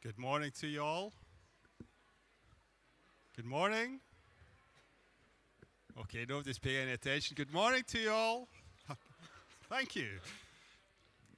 [0.00, 1.12] Good morning to you all.
[3.34, 3.98] Good morning.
[5.98, 7.34] Okay, nobody's paying any attention.
[7.34, 8.48] Good morning to you all.
[9.68, 10.06] Thank you.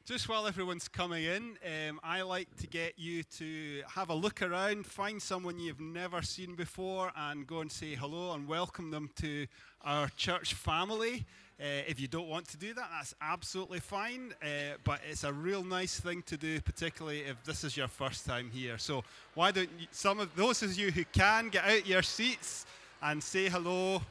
[0.07, 1.57] Just while everyone's coming in,
[1.89, 6.23] um, I like to get you to have a look around, find someone you've never
[6.23, 9.47] seen before, and go and say hello and welcome them to
[9.85, 11.27] our church family.
[11.61, 14.35] Uh, if you don't want to do that, that's absolutely fine.
[14.43, 18.25] Uh, but it's a real nice thing to do, particularly if this is your first
[18.25, 18.79] time here.
[18.79, 19.05] So
[19.35, 22.65] why don't you, some of those of you who can get out your seats
[23.03, 24.03] and say hello?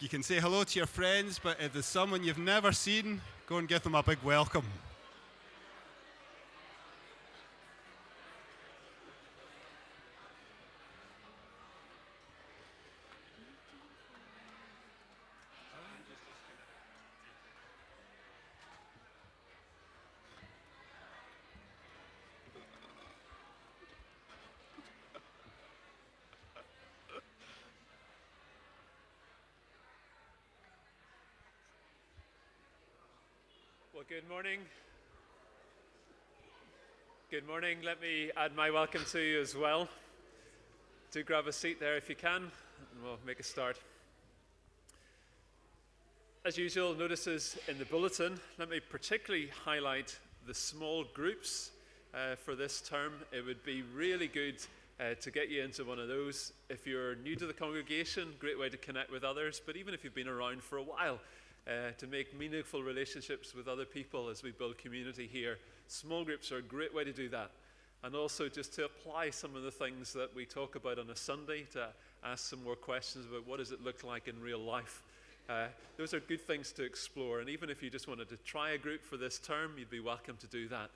[0.00, 3.58] You can say hello to your friends, but if there's someone you've never seen, go
[3.58, 4.64] and give them a big welcome.
[33.96, 34.60] Well, good morning.
[37.30, 37.78] Good morning.
[37.82, 39.88] Let me add my welcome to you as well.
[41.12, 43.78] Do grab a seat there if you can, and we'll make a start.
[46.44, 48.38] As usual, notices in the bulletin.
[48.58, 51.70] Let me particularly highlight the small groups
[52.12, 53.14] uh, for this term.
[53.32, 54.56] It would be really good
[55.00, 56.52] uh, to get you into one of those.
[56.68, 59.58] If you're new to the congregation, great way to connect with others.
[59.64, 61.18] But even if you've been around for a while,
[61.66, 65.58] uh, to make meaningful relationships with other people as we build community here.
[65.88, 67.50] Small groups are a great way to do that.
[68.04, 71.16] And also just to apply some of the things that we talk about on a
[71.16, 71.88] Sunday, to
[72.24, 75.02] ask some more questions about what does it look like in real life.
[75.48, 77.40] Uh, those are good things to explore.
[77.40, 80.00] And even if you just wanted to try a group for this term, you'd be
[80.00, 80.90] welcome to do that.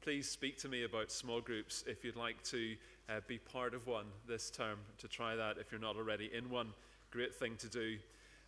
[0.00, 2.76] Please speak to me about small groups if you'd like to
[3.08, 6.48] uh, be part of one this term, to try that if you're not already in
[6.50, 6.68] one.
[7.10, 7.96] Great thing to do.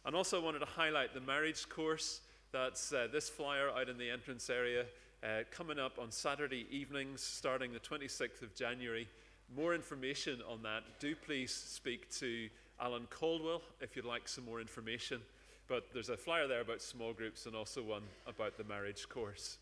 [0.05, 2.21] And also, wanted to highlight the marriage course.
[2.53, 4.87] That's uh, this flyer out in the entrance area
[5.23, 9.09] uh, coming up on Saturday evenings starting the 26th of January.
[9.55, 12.49] More information on that, do please speak to
[12.81, 15.21] Alan Caldwell if you'd like some more information.
[15.67, 19.59] But there's a flyer there about small groups and also one about the marriage course.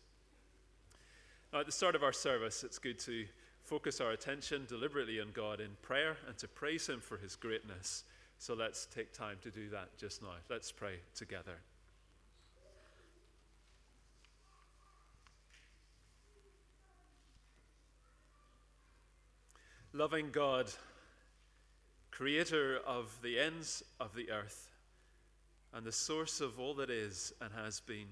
[1.51, 3.25] Now, at the start of our service, it's good to
[3.63, 8.03] focus our attention deliberately on God in prayer and to praise Him for His greatness.
[8.39, 10.29] So let's take time to do that just now.
[10.49, 11.59] Let's pray together.
[19.93, 20.67] Loving God,
[22.11, 24.69] creator of the ends of the earth
[25.73, 28.07] and the source of all that is and has been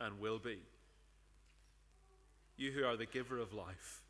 [0.00, 0.58] and will be,
[2.56, 4.02] you who are the giver of life,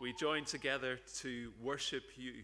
[0.00, 2.34] we join together to worship you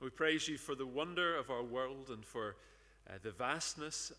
[0.00, 2.56] we praise you for the wonder of our world and for
[3.08, 4.12] uh, the vastness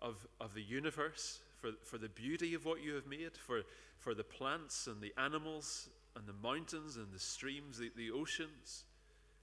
[0.00, 3.62] of, of the universe, for, for the beauty of what you have made, for,
[3.98, 8.84] for the plants and the animals and the mountains and the streams, the, the oceans,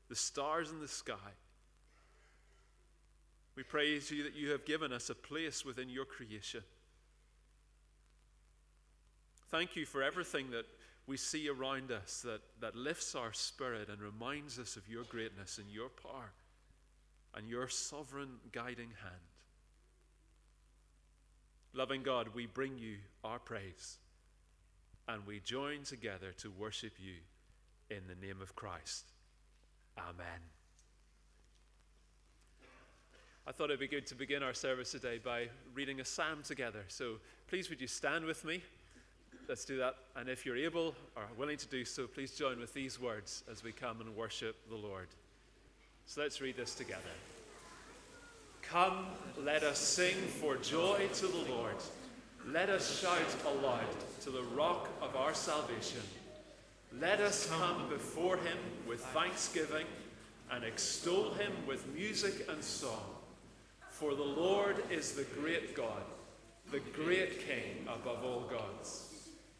[0.09, 1.33] the stars in the sky.
[3.55, 6.63] We praise you that you have given us a place within your creation.
[9.49, 10.65] Thank you for everything that
[11.09, 15.57] we see around us that, that lifts our spirit and reminds us of your greatness
[15.57, 16.31] and your power
[17.33, 19.21] and your sovereign guiding hand.
[21.73, 23.97] Loving God, we bring you our praise
[25.07, 27.15] and we join together to worship you
[27.89, 29.05] in the name of Christ.
[29.97, 30.41] Amen.
[33.47, 36.85] I thought it'd be good to begin our service today by reading a psalm together.
[36.87, 37.15] So
[37.47, 38.61] please, would you stand with me?
[39.49, 39.95] Let's do that.
[40.15, 43.63] And if you're able or willing to do so, please join with these words as
[43.63, 45.07] we come and worship the Lord.
[46.05, 47.01] So let's read this together.
[48.61, 49.07] Come,
[49.39, 51.75] let us sing for joy to the Lord.
[52.47, 53.87] Let us shout aloud
[54.21, 56.01] to the rock of our salvation.
[56.99, 58.57] Let us come before him
[58.87, 59.87] with thanksgiving
[60.51, 63.15] and extol him with music and song.
[63.89, 66.03] For the Lord is the great God,
[66.71, 69.08] the great King above all gods.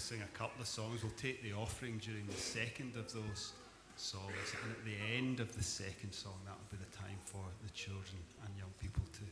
[0.00, 1.02] sing a couple of songs.
[1.02, 3.52] We'll take the offering during the second of those
[3.96, 4.54] songs.
[4.62, 7.70] And at the end of the second song, that will be the time for the
[7.70, 9.24] children and young people to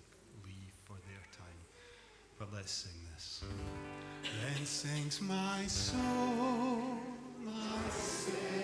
[0.44, 1.58] leave for their time.
[2.38, 3.42] But let's sing this.
[4.22, 6.98] Then sings my soul,
[7.44, 8.57] my Savior.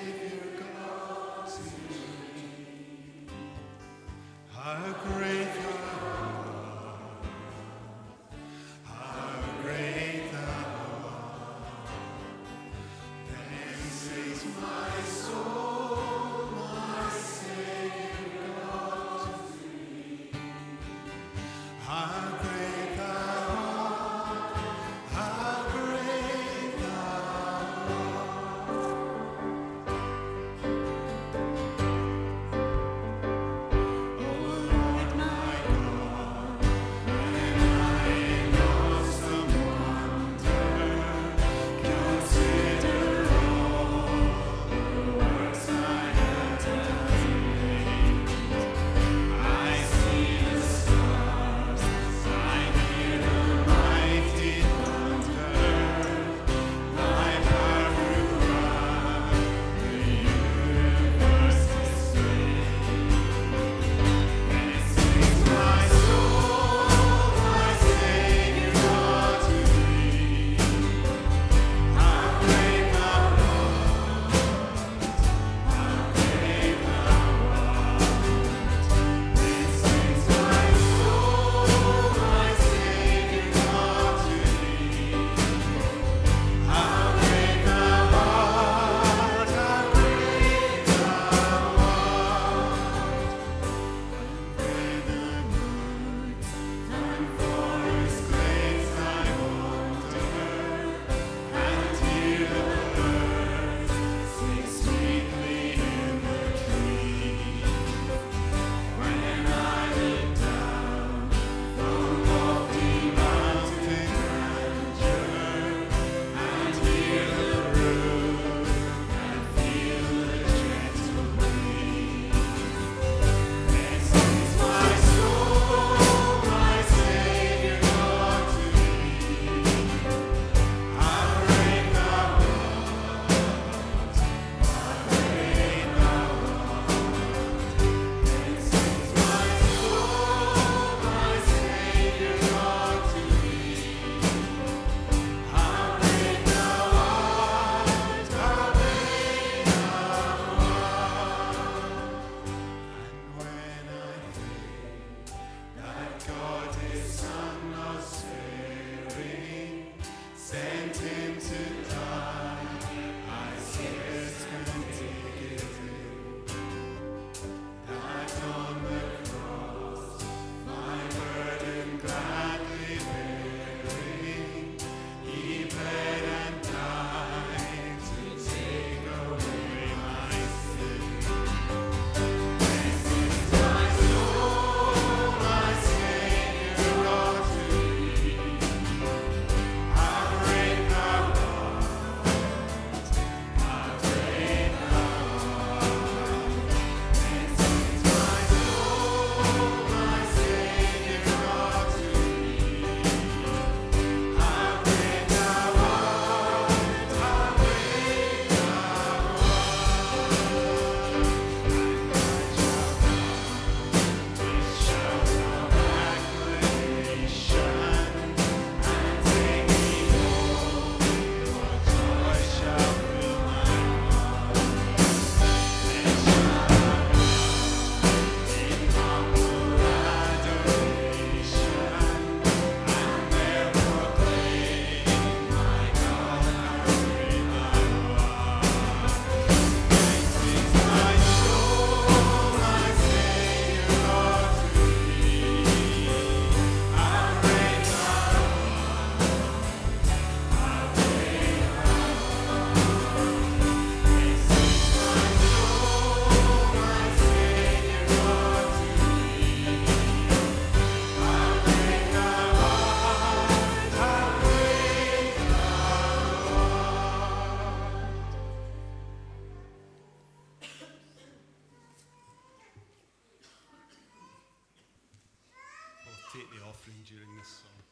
[276.34, 277.83] take the offering during this song.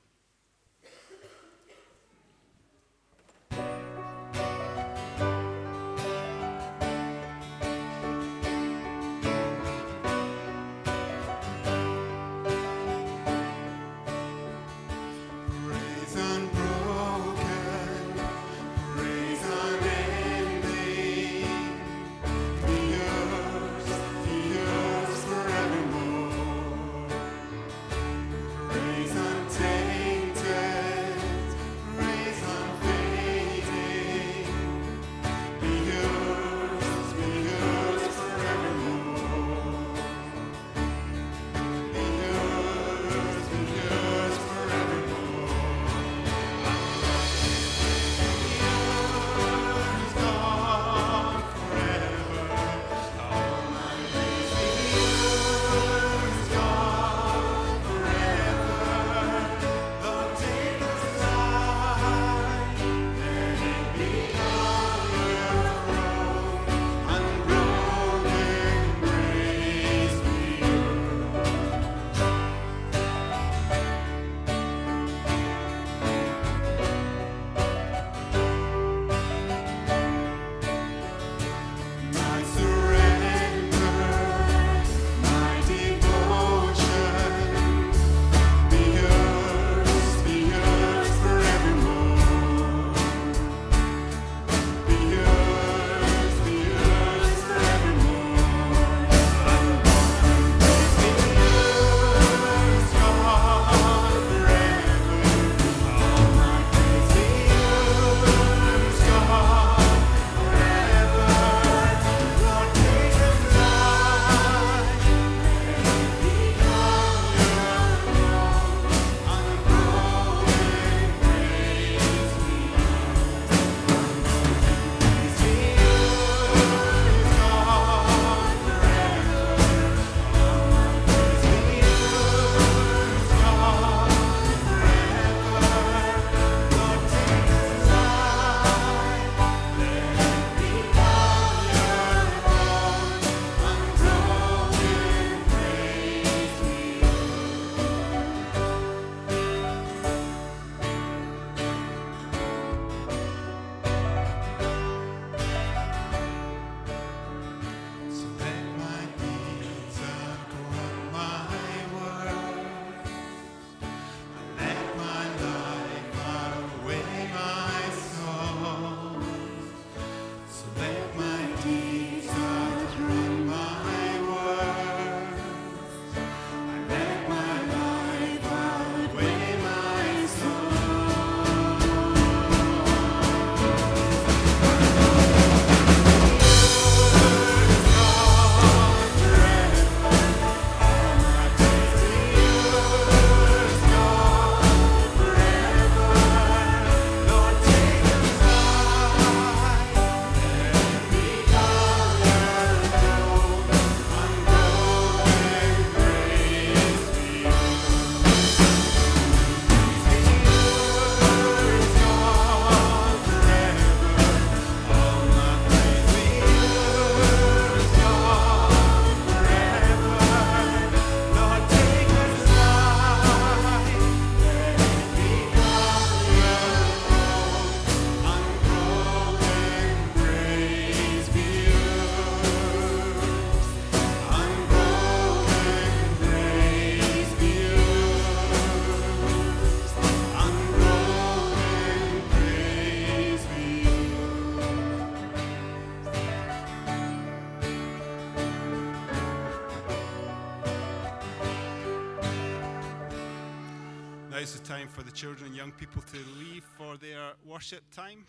[255.03, 258.25] For the children and young people to leave for their worship time.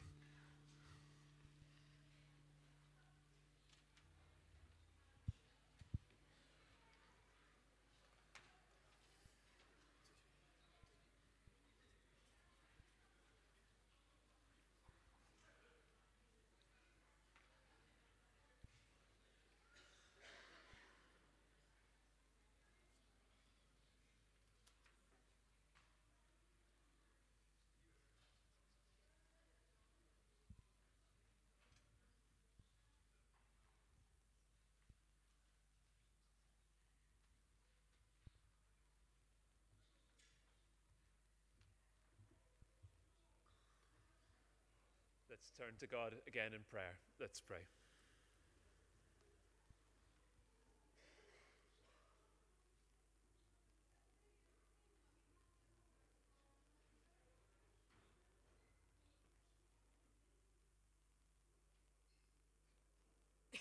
[45.44, 46.98] Let's turn to God again in prayer.
[47.20, 47.58] Let's pray.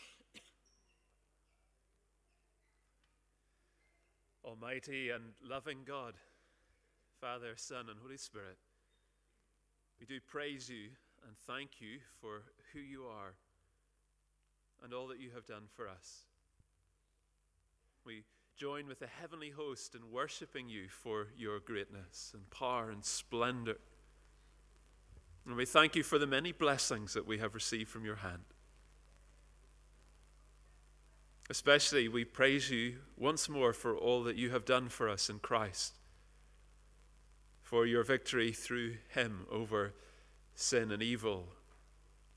[4.44, 6.14] Almighty and loving God,
[7.20, 8.58] Father, Son, and Holy Spirit,
[9.98, 10.90] we do praise you
[11.26, 13.34] and thank you for who you are
[14.82, 16.22] and all that you have done for us.
[18.04, 18.24] We
[18.56, 23.78] join with the heavenly host in worshiping you for your greatness and power and splendor.
[25.46, 28.42] And we thank you for the many blessings that we have received from your hand.
[31.50, 35.38] Especially, we praise you once more for all that you have done for us in
[35.38, 35.94] Christ,
[37.60, 39.92] for your victory through him over
[40.54, 41.48] sin and evil,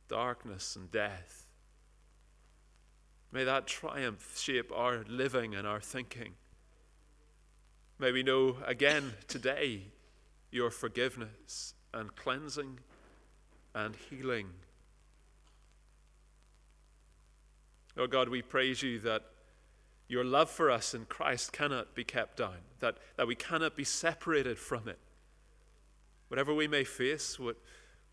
[0.07, 1.47] darkness and death.
[3.31, 6.33] May that triumph shape our living and our thinking.
[7.99, 9.83] May we know again today
[10.51, 12.79] your forgiveness and cleansing
[13.73, 14.47] and healing.
[17.97, 19.23] Oh God, we praise you that
[20.07, 23.83] your love for us in Christ cannot be kept down, that, that we cannot be
[23.83, 24.99] separated from it.
[26.27, 27.57] Whatever we may face, what,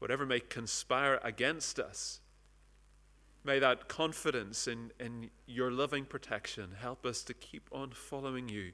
[0.03, 2.19] whatever may conspire against us,
[3.45, 8.73] may that confidence in, in your loving protection help us to keep on following you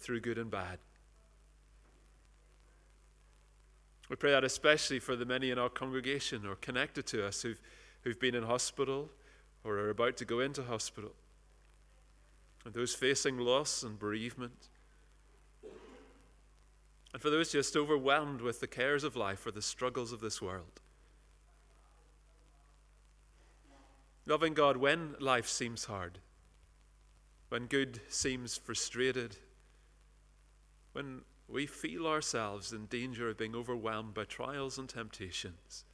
[0.00, 0.80] through good and bad.
[4.08, 7.60] We pray that especially for the many in our congregation or connected to us who've,
[8.00, 9.10] who've been in hospital
[9.62, 11.12] or are about to go into hospital,
[12.64, 14.70] and those facing loss and bereavement.
[17.12, 20.40] And for those just overwhelmed with the cares of life or the struggles of this
[20.40, 20.80] world.
[24.24, 26.20] Loving God, when life seems hard,
[27.48, 29.36] when good seems frustrated,
[30.92, 35.84] when we feel ourselves in danger of being overwhelmed by trials and temptations,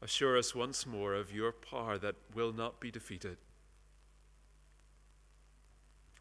[0.00, 3.36] assure us once more of your power that will not be defeated.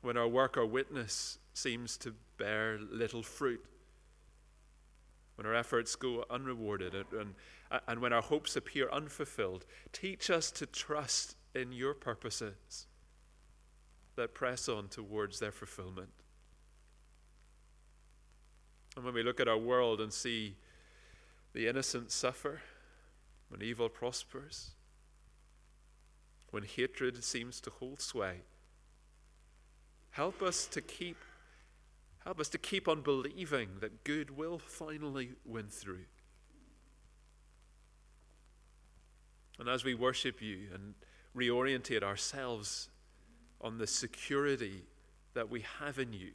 [0.02, 3.64] When our work or witness seems to bear little fruit,
[5.36, 7.36] when our efforts go unrewarded, and,
[7.88, 12.88] and, when our hopes appear unfulfilled, teach us to trust in your purposes
[14.16, 16.10] that press on towards their fulfillment.
[18.96, 20.56] And when we look at our world and see
[21.54, 22.62] the innocent suffer,
[23.50, 24.72] when evil prospers,
[26.52, 28.42] when hatred seems to hold sway,
[30.12, 31.18] help us to keep
[32.24, 36.06] Help us to keep on believing that good will finally win through.
[39.60, 40.94] And as we worship you and
[41.36, 42.90] reorientate ourselves
[43.60, 44.84] on the security
[45.34, 46.32] that we have in you,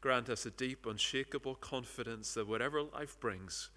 [0.00, 3.70] grant us a deep, unshakable confidence that whatever life brings,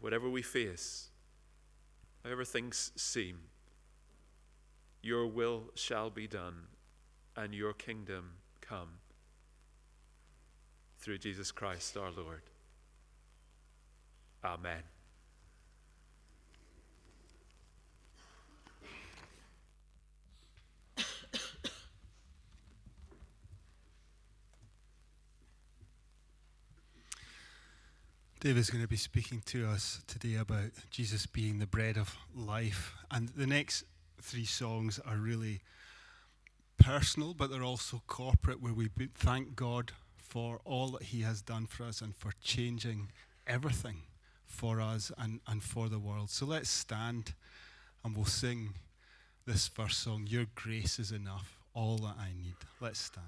[0.00, 1.10] whatever we face,
[2.24, 3.38] however things seem,
[5.00, 6.66] your will shall be done
[7.36, 8.98] and your kingdom come
[11.08, 12.42] through Jesus Christ our Lord.
[14.44, 14.82] Amen.
[28.40, 32.92] David's going to be speaking to us today about Jesus being the bread of life.
[33.10, 33.84] And the next
[34.20, 35.62] three songs are really
[36.78, 39.92] personal, but they're also corporate, where we thank God
[40.28, 43.08] for all that He has done for us and for changing
[43.46, 44.02] everything
[44.44, 46.30] for us and, and for the world.
[46.30, 47.34] So let's stand
[48.04, 48.74] and we'll sing
[49.46, 52.56] this first song Your grace is enough, all that I need.
[52.80, 53.24] Let's stand.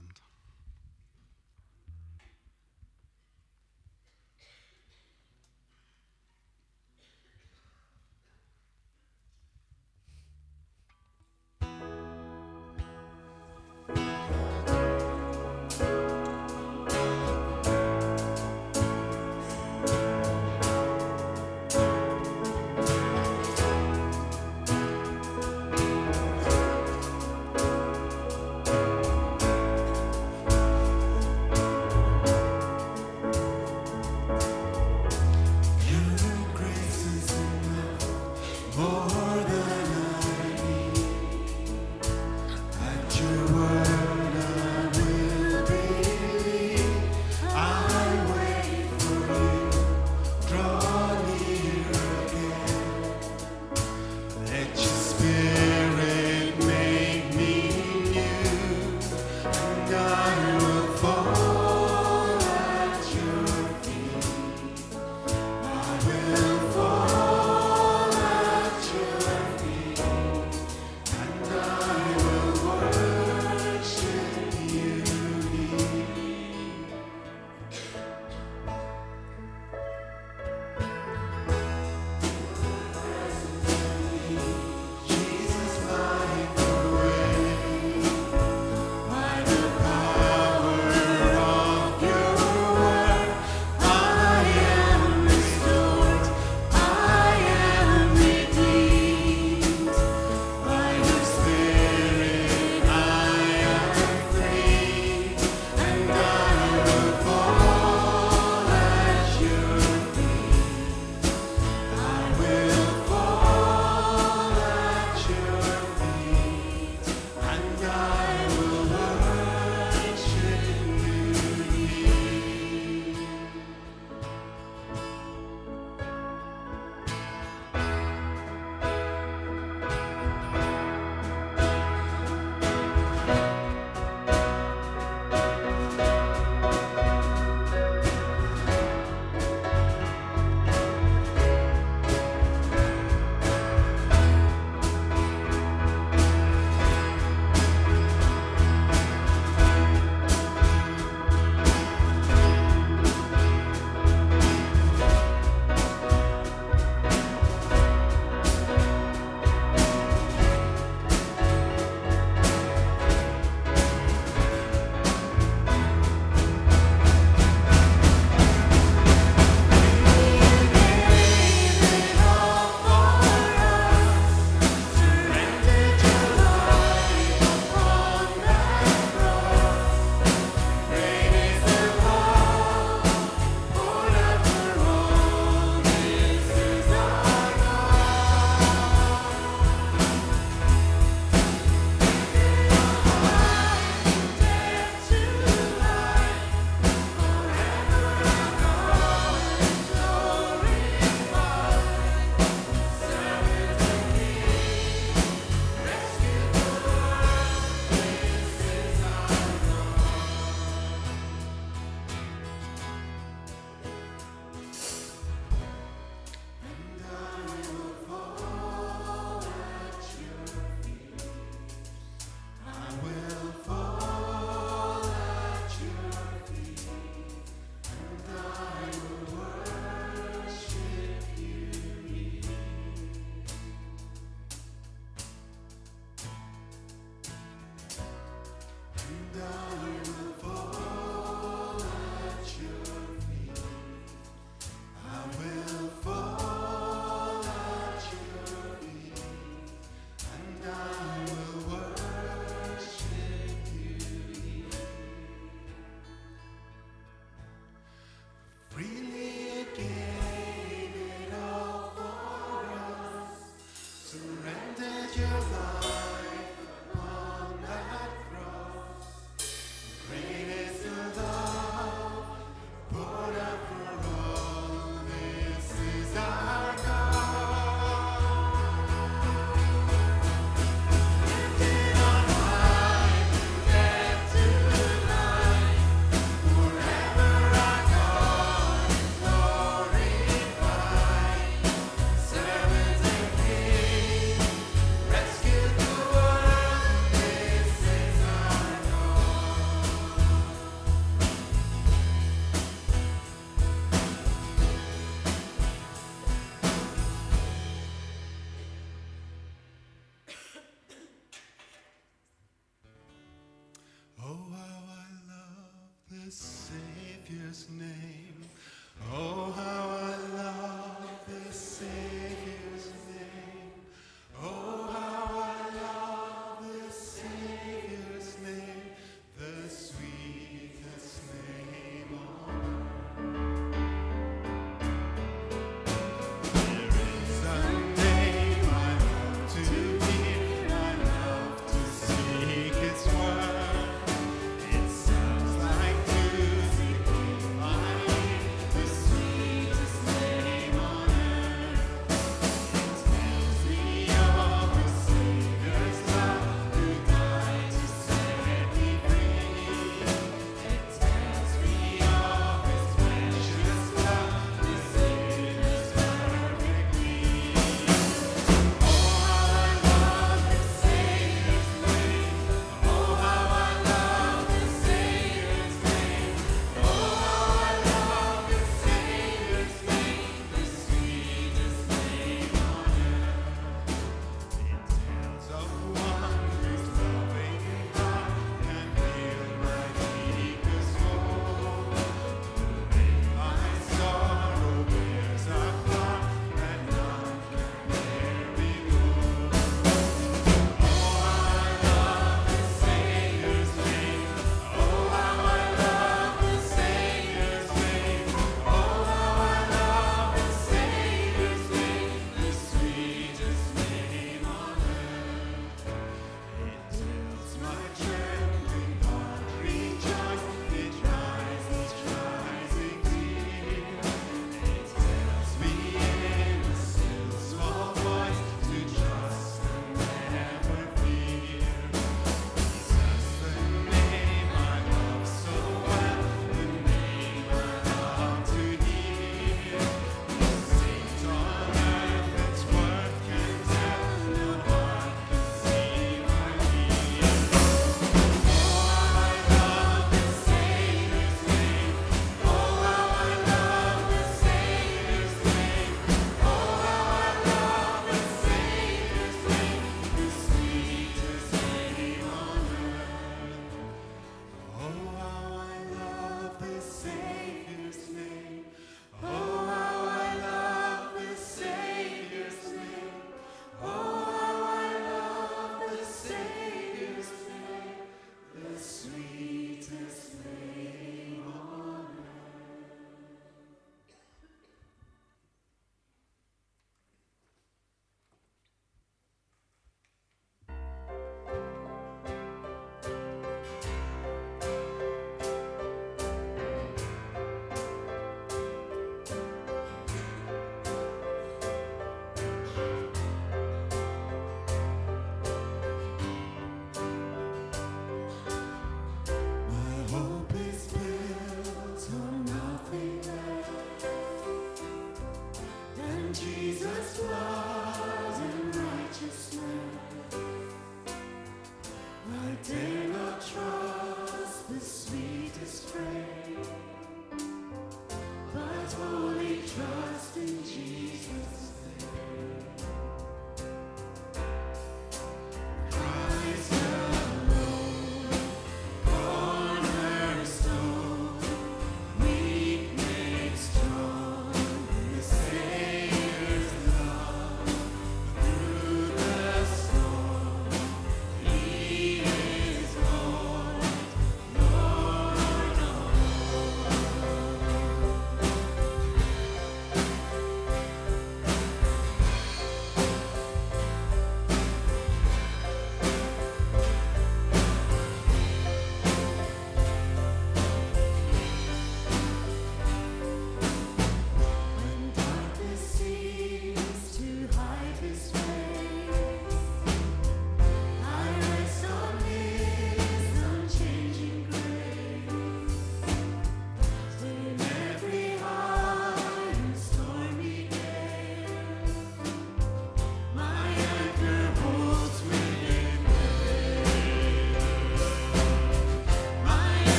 [528.91, 529.30] To